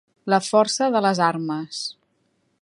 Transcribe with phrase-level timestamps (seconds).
[0.33, 1.85] La força de les armes.